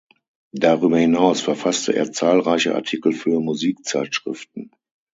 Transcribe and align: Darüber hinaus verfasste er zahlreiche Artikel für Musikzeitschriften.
Darüber 0.55 0.97
hinaus 0.97 1.41
verfasste 1.41 1.93
er 1.95 2.11
zahlreiche 2.11 2.73
Artikel 2.73 3.11
für 3.13 3.39
Musikzeitschriften. 3.39 4.71